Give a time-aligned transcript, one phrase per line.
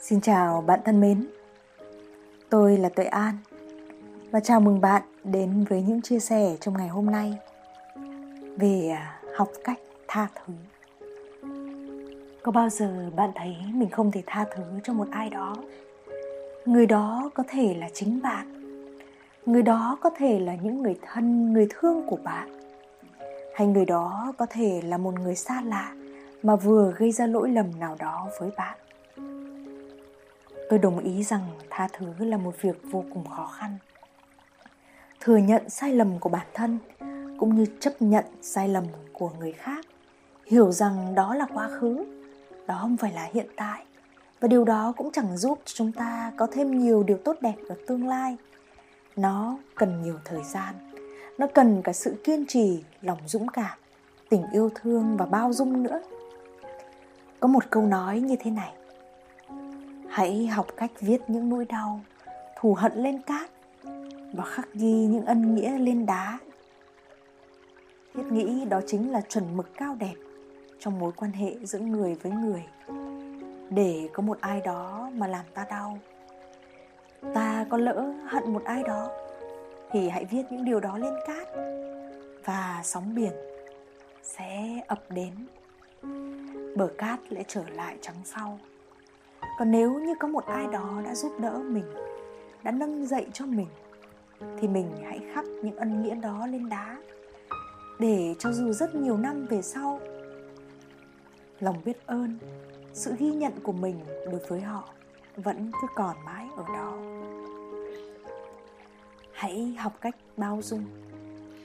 [0.00, 1.26] Xin chào bạn thân mến.
[2.50, 3.36] Tôi là Tuệ An
[4.30, 7.38] và chào mừng bạn đến với những chia sẻ trong ngày hôm nay
[8.56, 9.78] về à, học cách
[10.08, 10.52] tha thứ.
[12.42, 15.56] Có bao giờ bạn thấy mình không thể tha thứ cho một ai đó?
[16.64, 18.46] Người đó có thể là chính bạn.
[19.46, 22.60] Người đó có thể là những người thân, người thương của bạn.
[23.54, 25.94] Hay người đó có thể là một người xa lạ
[26.42, 28.78] mà vừa gây ra lỗi lầm nào đó với bạn
[30.74, 33.78] tôi đồng ý rằng tha thứ là một việc vô cùng khó khăn.
[35.20, 36.78] Thừa nhận sai lầm của bản thân,
[37.38, 39.86] cũng như chấp nhận sai lầm của người khác.
[40.46, 42.04] Hiểu rằng đó là quá khứ,
[42.66, 43.84] đó không phải là hiện tại.
[44.40, 47.56] Và điều đó cũng chẳng giúp cho chúng ta có thêm nhiều điều tốt đẹp
[47.68, 48.36] ở tương lai.
[49.16, 50.74] Nó cần nhiều thời gian,
[51.38, 53.78] nó cần cả sự kiên trì, lòng dũng cảm,
[54.28, 56.02] tình yêu thương và bao dung nữa.
[57.40, 58.72] Có một câu nói như thế này
[60.14, 62.00] hãy học cách viết những nỗi đau,
[62.56, 63.50] thù hận lên cát
[64.32, 66.38] và khắc ghi những ân nghĩa lên đá.
[68.14, 70.14] Thiết nghĩ đó chính là chuẩn mực cao đẹp
[70.78, 72.64] trong mối quan hệ giữa người với người.
[73.70, 75.98] Để có một ai đó mà làm ta đau,
[77.34, 79.10] ta có lỡ hận một ai đó,
[79.90, 81.48] thì hãy viết những điều đó lên cát
[82.44, 83.32] và sóng biển
[84.22, 85.32] sẽ ập đến.
[86.76, 88.58] Bờ cát lại trở lại trắng sau
[89.58, 91.84] còn nếu như có một ai đó đã giúp đỡ mình,
[92.62, 93.68] đã nâng dậy cho mình,
[94.58, 96.96] thì mình hãy khắc những ân nghĩa đó lên đá.
[97.98, 100.00] Để cho dù rất nhiều năm về sau,
[101.60, 102.38] lòng biết ơn,
[102.92, 104.88] sự ghi nhận của mình đối với họ
[105.36, 106.98] vẫn cứ còn mãi ở đó.
[109.32, 110.84] Hãy học cách bao dung,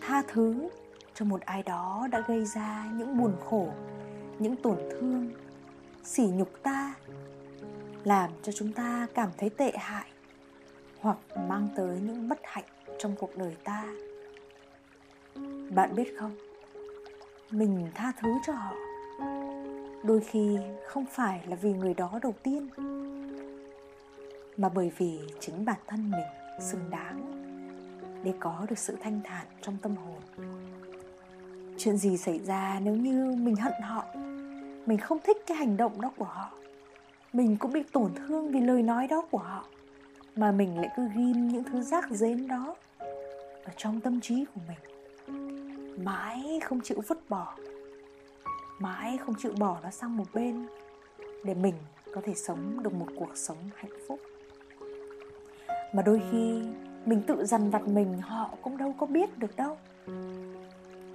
[0.00, 0.68] tha thứ
[1.14, 3.68] cho một ai đó đã gây ra những buồn khổ,
[4.38, 5.30] những tổn thương,
[6.04, 6.94] sỉ nhục ta
[8.04, 10.10] làm cho chúng ta cảm thấy tệ hại
[11.00, 11.18] hoặc
[11.48, 12.64] mang tới những bất hạnh
[12.98, 13.84] trong cuộc đời ta.
[15.70, 16.36] Bạn biết không?
[17.50, 18.74] Mình tha thứ cho họ.
[20.02, 22.68] Đôi khi không phải là vì người đó đầu tiên,
[24.56, 27.34] mà bởi vì chính bản thân mình xứng đáng
[28.24, 30.20] để có được sự thanh thản trong tâm hồn.
[31.78, 34.04] Chuyện gì xảy ra nếu như mình hận họ?
[34.86, 36.50] Mình không thích cái hành động đó của họ
[37.32, 39.64] mình cũng bị tổn thương vì lời nói đó của họ,
[40.36, 42.76] mà mình lại cứ ghim những thứ rác rến đó
[43.64, 44.78] ở trong tâm trí của mình.
[46.04, 47.56] Mãi không chịu vứt bỏ,
[48.78, 50.66] mãi không chịu bỏ nó sang một bên
[51.44, 51.74] để mình
[52.14, 54.20] có thể sống được một cuộc sống hạnh phúc.
[55.92, 56.62] Mà đôi khi
[57.06, 59.76] mình tự dằn vặt mình, họ cũng đâu có biết được đâu.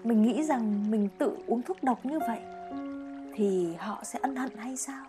[0.03, 2.39] Mình nghĩ rằng mình tự uống thuốc độc như vậy
[3.35, 5.05] thì họ sẽ ân hận hay sao?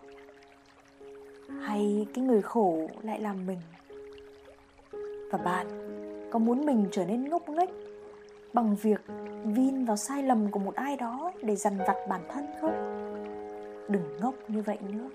[1.62, 3.60] Hay cái người khổ lại làm mình?
[5.30, 5.66] Và bạn,
[6.30, 7.70] có muốn mình trở nên ngốc nghếch
[8.52, 9.00] bằng việc
[9.44, 12.74] vin vào sai lầm của một ai đó để dằn vặt bản thân không?
[13.88, 15.10] Đừng ngốc như vậy nữa.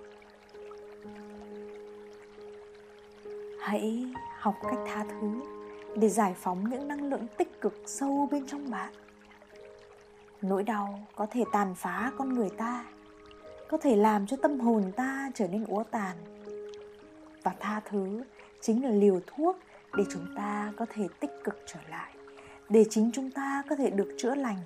[3.59, 5.41] Hãy học cách tha thứ
[5.95, 8.93] để giải phóng những năng lượng tích cực sâu bên trong bạn.
[10.41, 12.85] Nỗi đau có thể tàn phá con người ta
[13.69, 16.17] có thể làm cho tâm hồn ta trở nên úa tàn.
[17.43, 18.23] Và tha thứ
[18.61, 19.57] chính là liều thuốc
[19.97, 22.13] để chúng ta có thể tích cực trở lại,
[22.69, 24.57] để chính chúng ta có thể được chữa lành,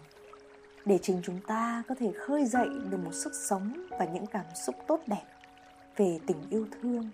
[0.86, 4.46] để chính chúng ta có thể khơi dậy được một sức sống và những cảm
[4.66, 5.26] xúc tốt đẹp
[5.98, 7.10] về tình yêu thương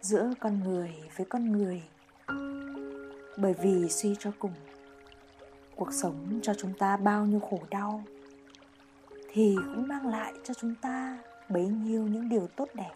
[0.00, 1.82] giữa con người với con người.
[3.36, 4.54] Bởi vì suy cho cùng,
[5.76, 8.04] cuộc sống cho chúng ta bao nhiêu khổ đau
[9.32, 12.92] thì cũng mang lại cho chúng ta bấy nhiêu những điều tốt đẹp.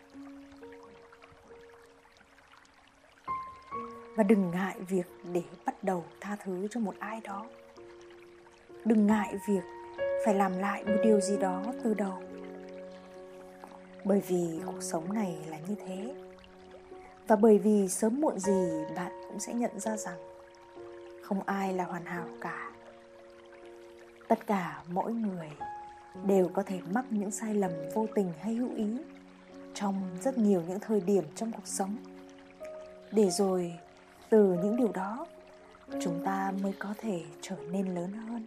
[4.17, 7.47] Và đừng ngại việc để bắt đầu tha thứ cho một ai đó.
[8.85, 9.63] Đừng ngại việc
[10.25, 12.23] phải làm lại một điều gì đó từ đầu.
[14.05, 16.15] Bởi vì cuộc sống này là như thế.
[17.27, 20.19] Và bởi vì sớm muộn gì bạn cũng sẽ nhận ra rằng
[21.23, 22.71] không ai là hoàn hảo cả.
[24.29, 25.51] Tất cả mỗi người
[26.27, 28.87] đều có thể mắc những sai lầm vô tình hay hữu ý
[29.75, 31.97] trong rất nhiều những thời điểm trong cuộc sống.
[33.13, 33.75] Để rồi,
[34.31, 35.27] từ những điều đó,
[36.01, 38.45] chúng ta mới có thể trở nên lớn hơn.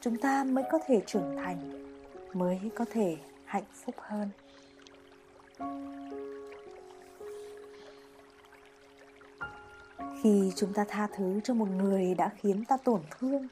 [0.00, 1.86] Chúng ta mới có thể trưởng thành,
[2.32, 4.30] mới có thể hạnh phúc hơn.
[10.22, 13.48] Khi chúng ta tha thứ cho một người đã khiến ta tổn thương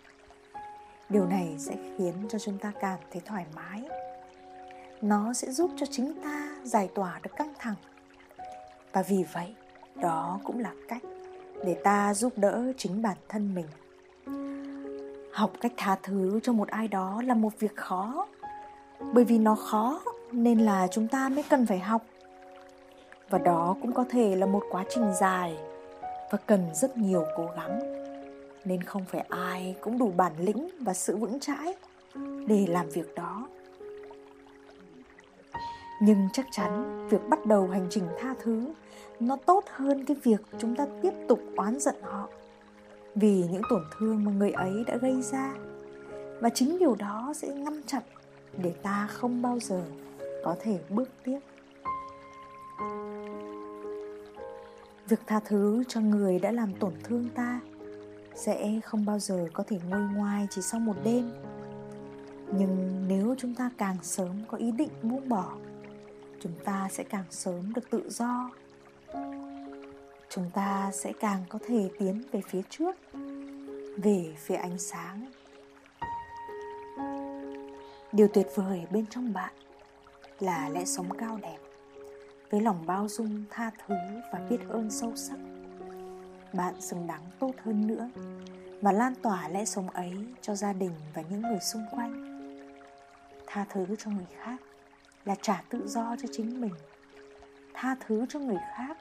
[1.08, 3.82] điều này sẽ khiến cho chúng ta cảm thấy thoải mái.
[5.02, 7.74] Nó sẽ giúp cho chính ta giải tỏa được căng thẳng.
[8.92, 9.54] Và vì vậy,
[9.94, 11.02] đó cũng là cách
[11.64, 13.66] để ta giúp đỡ chính bản thân mình.
[15.32, 18.26] Học cách tha thứ cho một ai đó là một việc khó.
[19.12, 20.00] Bởi vì nó khó
[20.32, 22.02] nên là chúng ta mới cần phải học.
[23.30, 25.56] Và đó cũng có thể là một quá trình dài
[26.30, 28.05] và cần rất nhiều cố gắng
[28.66, 31.74] nên không phải ai cũng đủ bản lĩnh và sự vững chãi
[32.46, 33.48] để làm việc đó.
[36.02, 38.72] Nhưng chắc chắn việc bắt đầu hành trình tha thứ,
[39.20, 42.28] nó tốt hơn cái việc chúng ta tiếp tục oán giận họ
[43.14, 45.54] vì những tổn thương mà người ấy đã gây ra.
[46.40, 48.02] Và chính điều đó sẽ ngăn chặn
[48.62, 49.82] để ta không bao giờ
[50.44, 51.38] có thể bước tiếp.
[55.08, 57.60] Việc tha thứ cho người đã làm tổn thương ta
[58.36, 61.32] sẽ không bao giờ có thể ngôi ngoài chỉ sau một đêm.
[62.52, 65.56] Nhưng nếu chúng ta càng sớm có ý định buông bỏ,
[66.40, 68.50] chúng ta sẽ càng sớm được tự do.
[70.28, 72.96] Chúng ta sẽ càng có thể tiến về phía trước,
[73.96, 75.26] về phía ánh sáng.
[78.12, 79.52] Điều tuyệt vời bên trong bạn
[80.40, 81.58] là lẽ sống cao đẹp,
[82.50, 83.94] với lòng bao dung tha thứ
[84.32, 85.36] và biết ơn sâu sắc
[86.56, 88.10] bạn xứng đáng tốt hơn nữa
[88.80, 92.26] và lan tỏa lẽ sống ấy cho gia đình và những người xung quanh.
[93.46, 94.56] Tha thứ cho người khác
[95.24, 96.74] là trả tự do cho chính mình.
[97.74, 98.98] Tha thứ cho người khác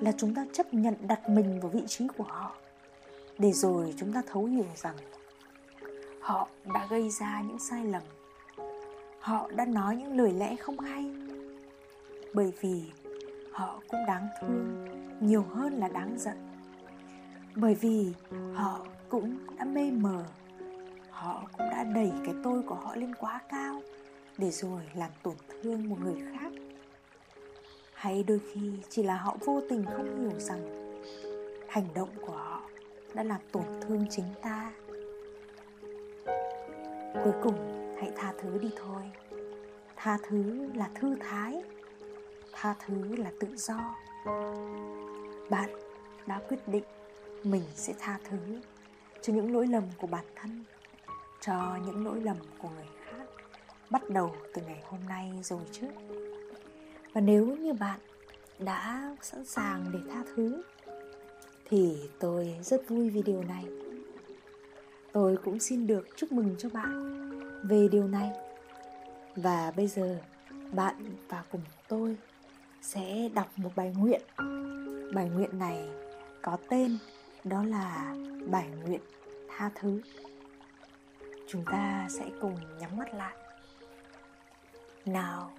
[0.00, 2.54] là chúng ta chấp nhận đặt mình vào vị trí của họ.
[3.38, 4.96] Để rồi chúng ta thấu hiểu rằng
[6.20, 8.02] họ đã gây ra những sai lầm.
[9.20, 11.14] Họ đã nói những lời lẽ không hay.
[12.34, 12.82] Bởi vì
[13.52, 14.86] họ cũng đáng thương
[15.20, 16.51] nhiều hơn là đáng giận
[17.56, 18.12] bởi vì
[18.54, 20.24] họ cũng đã mê mờ,
[21.10, 23.82] họ cũng đã đẩy cái tôi của họ lên quá cao
[24.38, 26.52] để rồi làm tổn thương một người khác.
[27.94, 30.92] Hay đôi khi chỉ là họ vô tình không hiểu rằng
[31.68, 32.62] hành động của họ
[33.14, 34.72] đã làm tổn thương chính ta.
[37.24, 37.54] Cuối cùng,
[38.00, 39.02] hãy tha thứ đi thôi.
[39.96, 41.62] Tha thứ là thư thái,
[42.52, 43.94] tha thứ là tự do.
[45.50, 45.70] Bạn
[46.26, 46.84] đã quyết định
[47.44, 48.60] mình sẽ tha thứ
[49.22, 50.64] cho những lỗi lầm của bản thân,
[51.40, 53.24] cho những lỗi lầm của người khác.
[53.90, 55.86] Bắt đầu từ ngày hôm nay rồi chứ.
[57.12, 58.00] Và nếu như bạn
[58.58, 60.62] đã sẵn sàng để tha thứ,
[61.64, 63.64] thì tôi rất vui vì điều này.
[65.12, 67.22] Tôi cũng xin được chúc mừng cho bạn
[67.62, 68.30] về điều này.
[69.36, 70.18] Và bây giờ,
[70.72, 70.94] bạn
[71.28, 72.16] và cùng tôi
[72.82, 74.22] sẽ đọc một bài nguyện.
[75.14, 75.88] Bài nguyện này
[76.42, 76.98] có tên
[77.44, 78.14] đó là
[78.46, 79.00] bài nguyện
[79.48, 80.00] tha thứ.
[81.48, 83.36] Chúng ta sẽ cùng nhắm mắt lại.
[85.06, 85.52] Nào,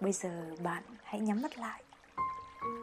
[0.00, 1.82] bây giờ bạn hãy nhắm mắt lại.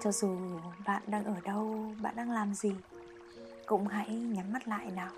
[0.04, 0.38] Cho dù
[0.86, 2.76] bạn đang ở đâu, bạn đang làm gì,
[3.66, 5.12] cũng hãy nhắm mắt lại nào.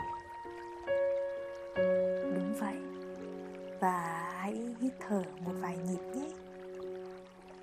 [2.36, 2.75] Đúng vậy.
[3.80, 6.28] Và hãy hít thở một vài nhịp nhé,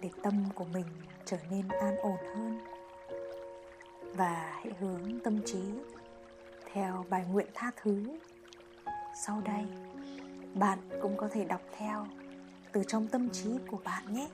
[0.01, 0.87] để tâm của mình
[1.25, 2.61] trở nên an ổn hơn
[4.15, 5.63] và hãy hướng tâm trí
[6.73, 8.05] theo bài nguyện tha thứ.
[9.27, 9.65] Sau đây,
[10.55, 12.07] bạn cũng có thể đọc theo
[12.73, 14.29] từ trong tâm trí của bạn nhé.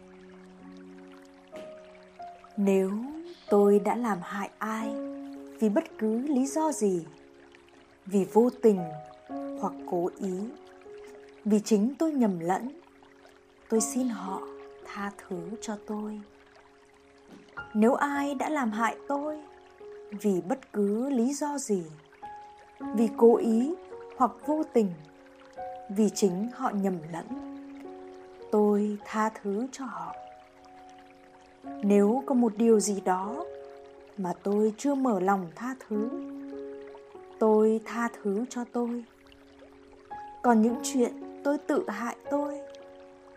[2.56, 2.90] Nếu
[3.50, 4.94] tôi đã làm hại ai
[5.60, 7.06] vì bất cứ lý do gì,
[8.06, 8.80] vì vô tình
[9.60, 10.40] hoặc cố ý,
[11.44, 12.80] vì chính tôi nhầm lẫn,
[13.68, 14.42] tôi xin họ
[14.84, 16.20] tha thứ cho tôi.
[17.74, 19.40] Nếu ai đã làm hại tôi
[20.10, 21.82] vì bất cứ lý do gì.
[22.94, 23.74] Vì cố ý
[24.16, 24.90] hoặc vô tình.
[25.88, 27.26] Vì chính họ nhầm lẫn.
[28.50, 30.14] Tôi tha thứ cho họ.
[31.82, 33.44] Nếu có một điều gì đó
[34.18, 36.08] mà tôi chưa mở lòng tha thứ,
[37.38, 39.04] tôi tha thứ cho tôi.
[40.42, 42.60] Còn những chuyện tôi tự hại tôi,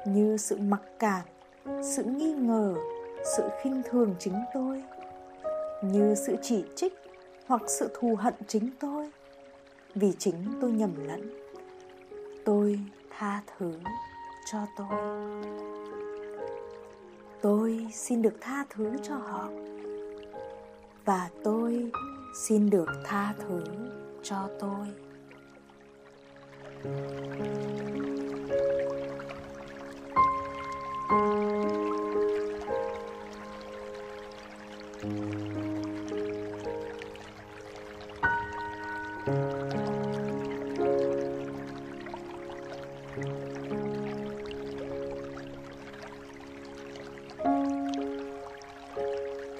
[0.05, 1.21] như sự mặc cảm,
[1.81, 2.75] sự nghi ngờ,
[3.37, 4.83] sự khinh thường chính tôi
[5.81, 6.93] như sự chỉ trích
[7.45, 9.09] hoặc sự thù hận chính tôi.
[9.95, 11.29] Vì chính tôi nhầm lẫn,
[12.45, 13.73] tôi tha thứ
[14.51, 14.87] cho tôi.
[17.41, 19.49] Tôi xin được tha thứ cho họ
[21.05, 21.91] và tôi
[22.35, 23.63] xin được tha thứ
[24.23, 24.87] cho tôi.